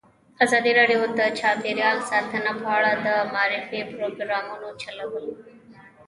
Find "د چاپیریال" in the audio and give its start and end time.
1.19-1.97